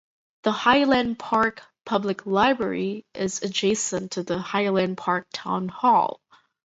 [0.41, 6.19] The Highland Park Public Library is adjacent to the Highland Park Town Hall.